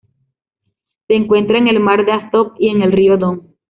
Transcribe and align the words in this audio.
Se 1.05 1.13
encuentra 1.13 1.59
en 1.59 1.67
el 1.67 1.79
Mar 1.79 2.03
de 2.05 2.11
Azov 2.13 2.53
y 2.57 2.69
en 2.69 2.81
el 2.81 2.91
río 2.91 3.17
Don. 3.19 3.53